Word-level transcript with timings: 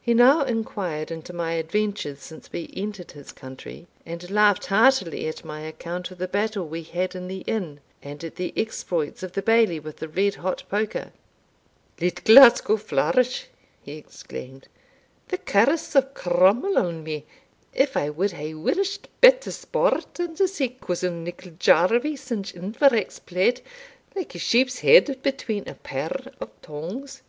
He 0.00 0.12
now 0.12 0.42
inquired 0.42 1.12
into 1.12 1.32
my 1.32 1.52
adventures 1.52 2.18
since 2.18 2.50
we 2.50 2.68
entered 2.76 3.12
his 3.12 3.30
country, 3.30 3.86
and 4.04 4.28
laughed 4.28 4.66
heartily 4.66 5.28
at 5.28 5.44
my 5.44 5.60
account 5.60 6.10
of 6.10 6.18
the 6.18 6.26
battle 6.26 6.66
we 6.66 6.82
had 6.82 7.14
in 7.14 7.28
the 7.28 7.42
inn, 7.42 7.78
and 8.02 8.24
at 8.24 8.34
the 8.34 8.52
exploits 8.56 9.22
of 9.22 9.34
the 9.34 9.42
Bailie 9.42 9.78
with 9.78 9.98
the 9.98 10.08
red 10.08 10.34
hot 10.34 10.64
poker. 10.68 11.12
"Let 12.00 12.24
Glasgow 12.24 12.76
Flourish!" 12.76 13.46
he 13.80 13.92
exclaimed. 13.92 14.66
"The 15.28 15.38
curse 15.38 15.94
of 15.94 16.12
Cromwell 16.12 16.76
on 16.76 17.04
me, 17.04 17.24
if 17.72 17.96
I 17.96 18.10
wad 18.10 18.32
hae 18.32 18.52
wished 18.52 19.06
better 19.20 19.52
sport 19.52 20.12
than 20.14 20.34
to 20.34 20.48
see 20.48 20.70
cousin 20.70 21.22
Nicol 21.22 21.52
Jarvie 21.56 22.16
singe 22.16 22.52
Iverach's 22.52 23.20
plaid, 23.20 23.60
like 24.16 24.34
a 24.34 24.40
sheep's 24.40 24.80
head 24.80 25.22
between 25.22 25.68
a 25.68 25.74
pair 25.74 26.32
of 26.40 26.50
tongs. 26.62 27.22